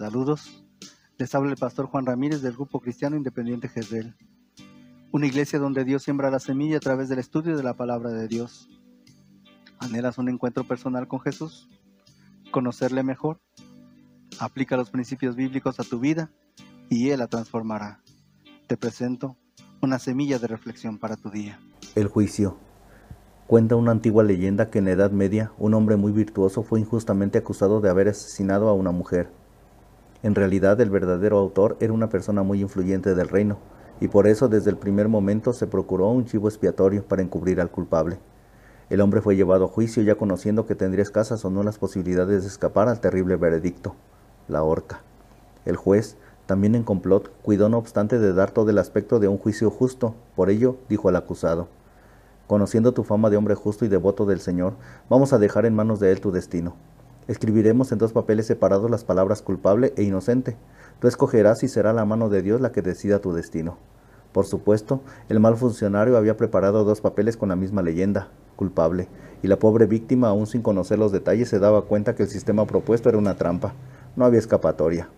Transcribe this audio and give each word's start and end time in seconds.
Saludos. 0.00 0.64
Les 1.18 1.34
habla 1.34 1.50
el 1.50 1.58
pastor 1.58 1.84
Juan 1.84 2.06
Ramírez 2.06 2.40
del 2.40 2.54
Grupo 2.54 2.80
Cristiano 2.80 3.16
Independiente 3.16 3.68
Jezreel. 3.68 4.16
Una 5.12 5.26
iglesia 5.26 5.58
donde 5.58 5.84
Dios 5.84 6.04
siembra 6.04 6.30
la 6.30 6.38
semilla 6.38 6.78
a 6.78 6.80
través 6.80 7.10
del 7.10 7.18
estudio 7.18 7.54
de 7.54 7.62
la 7.62 7.74
palabra 7.74 8.08
de 8.08 8.26
Dios. 8.26 8.70
¿Anhelas 9.78 10.16
un 10.16 10.30
encuentro 10.30 10.64
personal 10.64 11.06
con 11.06 11.20
Jesús? 11.20 11.68
¿Conocerle 12.50 13.02
mejor? 13.02 13.42
Aplica 14.38 14.74
los 14.78 14.88
principios 14.88 15.36
bíblicos 15.36 15.78
a 15.80 15.84
tu 15.84 16.00
vida 16.00 16.30
y 16.88 17.10
Él 17.10 17.18
la 17.18 17.26
transformará. 17.26 18.00
Te 18.68 18.78
presento 18.78 19.36
una 19.82 19.98
semilla 19.98 20.38
de 20.38 20.46
reflexión 20.46 20.96
para 20.96 21.16
tu 21.16 21.28
día. 21.28 21.60
El 21.94 22.08
juicio. 22.08 22.56
Cuenta 23.46 23.76
una 23.76 23.90
antigua 23.90 24.24
leyenda 24.24 24.70
que 24.70 24.78
en 24.78 24.86
la 24.86 24.92
Edad 24.92 25.10
Media 25.10 25.52
un 25.58 25.74
hombre 25.74 25.96
muy 25.96 26.12
virtuoso 26.12 26.62
fue 26.62 26.80
injustamente 26.80 27.36
acusado 27.36 27.82
de 27.82 27.90
haber 27.90 28.08
asesinado 28.08 28.70
a 28.70 28.72
una 28.72 28.92
mujer. 28.92 29.38
En 30.22 30.34
realidad 30.34 30.80
el 30.80 30.90
verdadero 30.90 31.38
autor 31.38 31.76
era 31.80 31.92
una 31.92 32.10
persona 32.10 32.42
muy 32.42 32.60
influyente 32.60 33.14
del 33.14 33.28
reino, 33.28 33.58
y 34.00 34.08
por 34.08 34.26
eso 34.26 34.48
desde 34.48 34.70
el 34.70 34.76
primer 34.76 35.08
momento 35.08 35.52
se 35.52 35.66
procuró 35.66 36.08
un 36.08 36.26
chivo 36.26 36.48
expiatorio 36.48 37.04
para 37.04 37.22
encubrir 37.22 37.60
al 37.60 37.70
culpable. 37.70 38.18
El 38.90 39.00
hombre 39.00 39.20
fue 39.20 39.36
llevado 39.36 39.66
a 39.66 39.68
juicio 39.68 40.02
ya 40.02 40.16
conociendo 40.16 40.66
que 40.66 40.74
tendría 40.74 41.02
escasas 41.02 41.44
o 41.44 41.50
no 41.50 41.62
las 41.62 41.78
posibilidades 41.78 42.42
de 42.42 42.48
escapar 42.48 42.88
al 42.88 43.00
terrible 43.00 43.36
veredicto, 43.36 43.94
la 44.48 44.62
horca. 44.62 45.00
El 45.64 45.76
juez, 45.76 46.16
también 46.46 46.74
en 46.74 46.82
complot, 46.82 47.30
cuidó 47.42 47.68
no 47.68 47.78
obstante 47.78 48.18
de 48.18 48.32
dar 48.32 48.50
todo 48.50 48.70
el 48.70 48.78
aspecto 48.78 49.20
de 49.20 49.28
un 49.28 49.38
juicio 49.38 49.70
justo, 49.70 50.14
por 50.34 50.50
ello 50.50 50.76
dijo 50.88 51.08
al 51.08 51.16
acusado, 51.16 51.68
Conociendo 52.46 52.92
tu 52.92 53.04
fama 53.04 53.30
de 53.30 53.36
hombre 53.36 53.54
justo 53.54 53.84
y 53.84 53.88
devoto 53.88 54.26
del 54.26 54.40
Señor, 54.40 54.74
vamos 55.08 55.32
a 55.32 55.38
dejar 55.38 55.66
en 55.66 55.74
manos 55.76 56.00
de 56.00 56.10
Él 56.10 56.20
tu 56.20 56.32
destino. 56.32 56.74
Escribiremos 57.30 57.92
en 57.92 57.98
dos 57.98 58.12
papeles 58.12 58.46
separados 58.46 58.90
las 58.90 59.04
palabras 59.04 59.40
culpable 59.40 59.92
e 59.96 60.02
inocente. 60.02 60.56
Tú 60.98 61.06
escogerás 61.06 61.62
y 61.62 61.68
será 61.68 61.92
la 61.92 62.04
mano 62.04 62.28
de 62.28 62.42
Dios 62.42 62.60
la 62.60 62.72
que 62.72 62.82
decida 62.82 63.20
tu 63.20 63.32
destino. 63.32 63.78
Por 64.32 64.46
supuesto, 64.46 65.00
el 65.28 65.38
mal 65.38 65.56
funcionario 65.56 66.16
había 66.16 66.36
preparado 66.36 66.82
dos 66.82 67.00
papeles 67.00 67.36
con 67.36 67.50
la 67.50 67.54
misma 67.54 67.82
leyenda, 67.82 68.30
culpable, 68.56 69.06
y 69.44 69.46
la 69.46 69.60
pobre 69.60 69.86
víctima, 69.86 70.26
aún 70.26 70.48
sin 70.48 70.60
conocer 70.60 70.98
los 70.98 71.12
detalles, 71.12 71.48
se 71.48 71.60
daba 71.60 71.82
cuenta 71.82 72.16
que 72.16 72.24
el 72.24 72.28
sistema 72.28 72.66
propuesto 72.66 73.08
era 73.08 73.18
una 73.18 73.36
trampa. 73.36 73.74
No 74.16 74.24
había 74.24 74.40
escapatoria. 74.40 75.08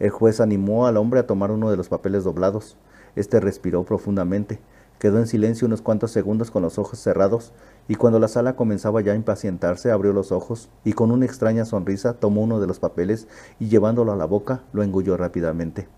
El 0.00 0.10
juez 0.10 0.40
animó 0.40 0.88
al 0.88 0.96
hombre 0.96 1.20
a 1.20 1.26
tomar 1.28 1.52
uno 1.52 1.70
de 1.70 1.76
los 1.76 1.88
papeles 1.88 2.24
doblados. 2.24 2.76
Este 3.14 3.38
respiró 3.38 3.84
profundamente, 3.84 4.58
Quedó 5.04 5.18
en 5.18 5.26
silencio 5.26 5.66
unos 5.66 5.82
cuantos 5.82 6.12
segundos 6.12 6.50
con 6.50 6.62
los 6.62 6.78
ojos 6.78 6.98
cerrados 6.98 7.52
y 7.88 7.96
cuando 7.96 8.18
la 8.18 8.26
sala 8.26 8.56
comenzaba 8.56 9.02
ya 9.02 9.12
a 9.12 9.16
impacientarse 9.16 9.90
abrió 9.90 10.14
los 10.14 10.32
ojos 10.32 10.70
y 10.82 10.94
con 10.94 11.10
una 11.10 11.26
extraña 11.26 11.66
sonrisa 11.66 12.14
tomó 12.14 12.40
uno 12.40 12.58
de 12.58 12.66
los 12.66 12.78
papeles 12.78 13.28
y 13.60 13.68
llevándolo 13.68 14.12
a 14.12 14.16
la 14.16 14.24
boca 14.24 14.62
lo 14.72 14.82
engulló 14.82 15.18
rápidamente. 15.18 15.88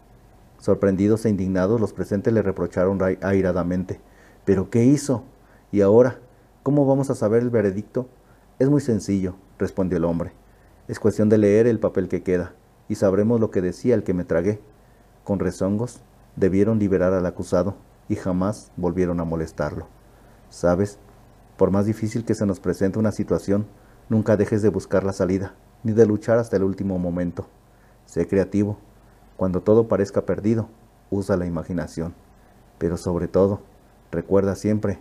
Sorprendidos 0.58 1.24
e 1.24 1.28
indignados 1.28 1.80
los 1.80 1.92
presentes 1.92 2.32
le 2.32 2.42
reprocharon 2.42 3.00
airadamente. 3.22 4.00
¿Pero 4.44 4.70
qué 4.70 4.84
hizo? 4.84 5.22
¿Y 5.70 5.82
ahora? 5.82 6.18
¿Cómo 6.64 6.84
vamos 6.84 7.08
a 7.08 7.14
saber 7.14 7.42
el 7.42 7.50
veredicto? 7.50 8.08
Es 8.58 8.68
muy 8.68 8.80
sencillo, 8.80 9.36
respondió 9.56 9.98
el 9.98 10.04
hombre. 10.04 10.32
Es 10.88 10.98
cuestión 10.98 11.28
de 11.28 11.38
leer 11.38 11.68
el 11.68 11.78
papel 11.78 12.08
que 12.08 12.24
queda, 12.24 12.54
y 12.88 12.96
sabremos 12.96 13.38
lo 13.38 13.52
que 13.52 13.62
decía 13.62 13.94
el 13.94 14.02
que 14.02 14.14
me 14.14 14.24
tragué. 14.24 14.58
Con 15.22 15.38
rezongos, 15.38 16.00
debieron 16.34 16.80
liberar 16.80 17.12
al 17.12 17.26
acusado, 17.26 17.76
y 18.08 18.16
jamás 18.16 18.72
volvieron 18.76 19.20
a 19.20 19.24
molestarlo. 19.24 19.88
¿Sabes? 20.48 20.98
Por 21.56 21.70
más 21.70 21.86
difícil 21.86 22.24
que 22.24 22.34
se 22.34 22.46
nos 22.46 22.60
presente 22.60 22.98
una 22.98 23.12
situación, 23.12 23.66
nunca 24.08 24.36
dejes 24.36 24.62
de 24.62 24.68
buscar 24.68 25.04
la 25.04 25.12
salida, 25.12 25.54
ni 25.82 25.92
de 25.92 26.06
luchar 26.06 26.38
hasta 26.38 26.56
el 26.56 26.64
último 26.64 26.98
momento. 26.98 27.48
Sé 28.04 28.28
creativo. 28.28 28.78
Cuando 29.36 29.62
todo 29.62 29.88
parezca 29.88 30.24
perdido, 30.24 30.68
usa 31.10 31.36
la 31.36 31.46
imaginación. 31.46 32.14
Pero 32.78 32.96
sobre 32.96 33.28
todo, 33.28 33.60
recuerda 34.10 34.54
siempre, 34.54 34.98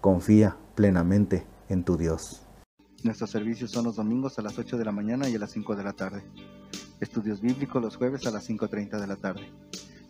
confía 0.00 0.56
plenamente 0.74 1.46
en 1.68 1.84
tu 1.84 1.96
Dios. 1.96 2.42
Nuestros 3.04 3.30
servicios 3.30 3.70
son 3.70 3.84
los 3.84 3.96
domingos 3.96 4.38
a 4.38 4.42
las 4.42 4.58
8 4.58 4.76
de 4.76 4.84
la 4.84 4.92
mañana 4.92 5.28
y 5.28 5.34
a 5.34 5.38
las 5.38 5.50
5 5.52 5.76
de 5.76 5.84
la 5.84 5.92
tarde. 5.92 6.22
Estudios 7.00 7.40
bíblicos 7.40 7.80
los 7.80 7.96
jueves 7.96 8.26
a 8.26 8.30
las 8.30 8.48
5.30 8.48 9.00
de 9.00 9.06
la 9.06 9.16
tarde. 9.16 9.50